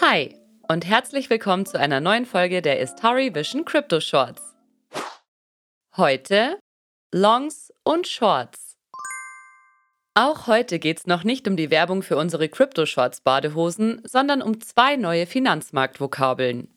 [0.00, 0.34] Hi
[0.68, 4.54] und herzlich willkommen zu einer neuen Folge der Istari Vision Crypto Shorts.
[5.98, 6.58] Heute
[7.12, 8.78] Longs und Shorts.
[10.14, 14.40] Auch heute geht es noch nicht um die Werbung für unsere Crypto Shorts Badehosen, sondern
[14.40, 16.68] um zwei neue Finanzmarktvokabeln.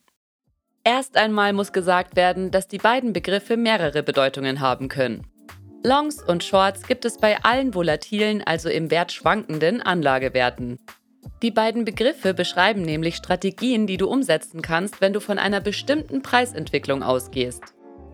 [0.84, 5.25] Erst einmal muss gesagt werden, dass die beiden Begriffe mehrere Bedeutungen haben können.
[5.84, 10.79] Longs und Shorts gibt es bei allen volatilen, also im Wert schwankenden Anlagewerten.
[11.41, 16.21] Die beiden Begriffe beschreiben nämlich Strategien, die du umsetzen kannst, wenn du von einer bestimmten
[16.21, 17.61] Preisentwicklung ausgehst.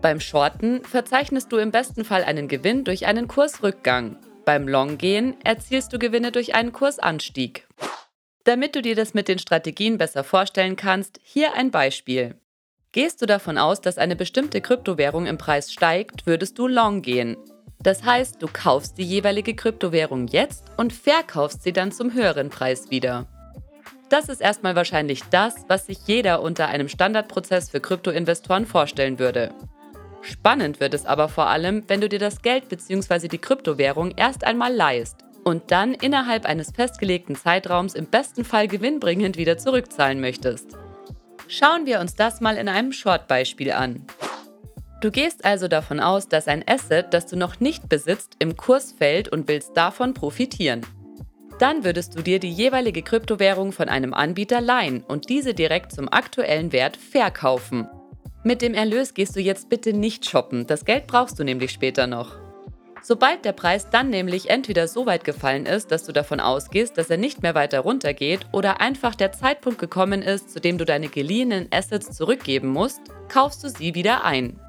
[0.00, 4.16] Beim Shorten verzeichnest du im besten Fall einen Gewinn durch einen Kursrückgang.
[4.44, 7.68] Beim Longgehen erzielst du Gewinne durch einen Kursanstieg.
[8.44, 12.34] Damit du dir das mit den Strategien besser vorstellen kannst, hier ein Beispiel.
[12.90, 17.36] Gehst du davon aus, dass eine bestimmte Kryptowährung im Preis steigt, würdest du long gehen.
[17.82, 22.90] Das heißt, du kaufst die jeweilige Kryptowährung jetzt und verkaufst sie dann zum höheren Preis
[22.90, 23.26] wieder.
[24.08, 29.54] Das ist erstmal wahrscheinlich das, was sich jeder unter einem Standardprozess für Kryptoinvestoren vorstellen würde.
[30.20, 33.26] Spannend wird es aber vor allem, wenn du dir das Geld bzw.
[33.26, 39.36] die Kryptowährung erst einmal leihst und dann innerhalb eines festgelegten Zeitraums im besten Fall gewinnbringend
[39.36, 40.76] wieder zurückzahlen möchtest.
[41.48, 44.06] Schauen wir uns das mal in einem Short-Beispiel an.
[45.02, 48.92] Du gehst also davon aus, dass ein Asset, das du noch nicht besitzt, im Kurs
[48.92, 50.86] fällt und willst davon profitieren.
[51.58, 56.08] Dann würdest du dir die jeweilige Kryptowährung von einem Anbieter leihen und diese direkt zum
[56.08, 57.88] aktuellen Wert verkaufen.
[58.44, 62.06] Mit dem Erlös gehst du jetzt bitte nicht shoppen, das Geld brauchst du nämlich später
[62.06, 62.36] noch.
[63.02, 67.10] Sobald der Preis dann nämlich entweder so weit gefallen ist, dass du davon ausgehst, dass
[67.10, 71.08] er nicht mehr weiter runtergeht, oder einfach der Zeitpunkt gekommen ist, zu dem du deine
[71.08, 74.60] geliehenen Assets zurückgeben musst, kaufst du sie wieder ein.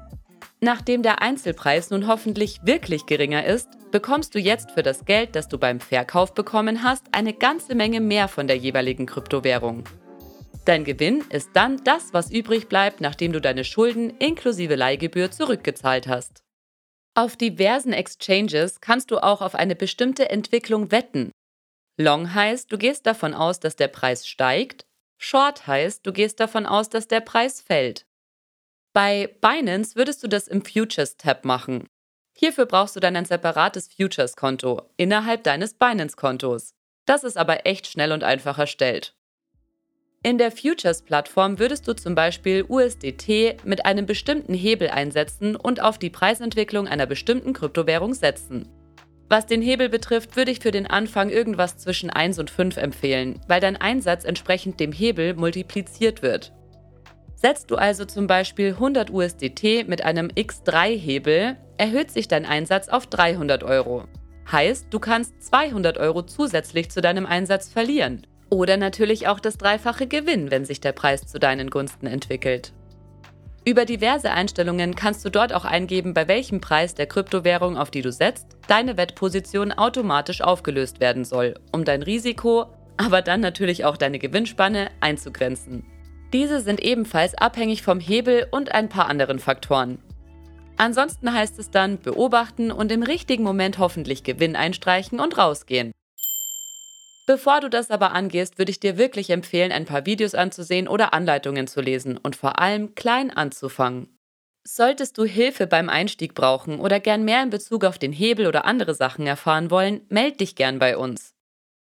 [0.64, 5.46] Nachdem der Einzelpreis nun hoffentlich wirklich geringer ist, bekommst du jetzt für das Geld, das
[5.46, 9.84] du beim Verkauf bekommen hast, eine ganze Menge mehr von der jeweiligen Kryptowährung.
[10.64, 16.08] Dein Gewinn ist dann das, was übrig bleibt, nachdem du deine Schulden inklusive Leihgebühr zurückgezahlt
[16.08, 16.42] hast.
[17.14, 21.30] Auf diversen Exchanges kannst du auch auf eine bestimmte Entwicklung wetten.
[21.98, 24.86] Long heißt, du gehst davon aus, dass der Preis steigt.
[25.18, 28.06] Short heißt, du gehst davon aus, dass der Preis fällt.
[28.94, 31.88] Bei Binance würdest du das im Futures-Tab machen.
[32.32, 36.74] Hierfür brauchst du dann ein separates Futures-Konto innerhalb deines Binance-Kontos.
[37.04, 39.16] Das ist aber echt schnell und einfach erstellt.
[40.22, 45.98] In der Futures-Plattform würdest du zum Beispiel USDT mit einem bestimmten Hebel einsetzen und auf
[45.98, 48.68] die Preisentwicklung einer bestimmten Kryptowährung setzen.
[49.28, 53.40] Was den Hebel betrifft, würde ich für den Anfang irgendwas zwischen 1 und 5 empfehlen,
[53.48, 56.52] weil dein Einsatz entsprechend dem Hebel multipliziert wird.
[57.44, 63.06] Setzt du also zum Beispiel 100 USDT mit einem X3-Hebel, erhöht sich dein Einsatz auf
[63.06, 64.04] 300 Euro.
[64.50, 68.26] Heißt, du kannst 200 Euro zusätzlich zu deinem Einsatz verlieren.
[68.48, 72.72] Oder natürlich auch das dreifache Gewinn, wenn sich der Preis zu deinen Gunsten entwickelt.
[73.66, 78.00] Über diverse Einstellungen kannst du dort auch eingeben, bei welchem Preis der Kryptowährung, auf die
[78.00, 83.98] du setzt, deine Wettposition automatisch aufgelöst werden soll, um dein Risiko, aber dann natürlich auch
[83.98, 85.84] deine Gewinnspanne einzugrenzen.
[86.34, 89.98] Diese sind ebenfalls abhängig vom Hebel und ein paar anderen Faktoren.
[90.76, 95.92] Ansonsten heißt es dann beobachten und im richtigen Moment hoffentlich Gewinn einstreichen und rausgehen.
[97.28, 101.14] Bevor du das aber angehst, würde ich dir wirklich empfehlen, ein paar Videos anzusehen oder
[101.14, 104.18] Anleitungen zu lesen und vor allem klein anzufangen.
[104.66, 108.64] Solltest du Hilfe beim Einstieg brauchen oder gern mehr in Bezug auf den Hebel oder
[108.64, 111.33] andere Sachen erfahren wollen, meld dich gern bei uns.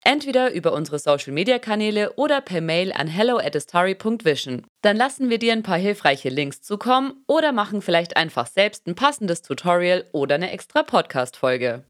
[0.09, 4.65] Entweder über unsere Social Media Kanäle oder per Mail an hello at hello@astari.vision.
[4.81, 8.95] Dann lassen wir dir ein paar hilfreiche Links zukommen oder machen vielleicht einfach selbst ein
[8.95, 11.83] passendes Tutorial oder eine extra Podcast-Folge.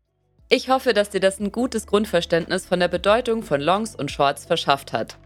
[0.49, 4.45] Ich hoffe, dass dir das ein gutes Grundverständnis von der Bedeutung von Longs und Shorts
[4.45, 5.19] verschafft hat.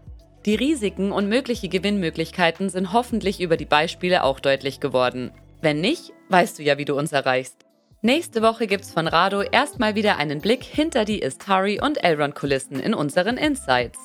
[0.44, 5.30] Die Risiken und mögliche Gewinnmöglichkeiten sind hoffentlich über die Beispiele auch deutlich geworden.
[5.62, 7.61] Wenn nicht, weißt du ja, wie du uns erreichst.
[8.04, 12.94] Nächste Woche gibt's von Rado erstmal wieder einen Blick hinter die Istari und Elrond-Kulissen in
[12.94, 13.96] unseren Insights.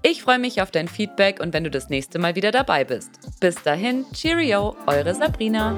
[0.00, 3.10] Ich freue mich auf dein Feedback und wenn du das nächste Mal wieder dabei bist.
[3.40, 5.76] Bis dahin, Cheerio, eure Sabrina.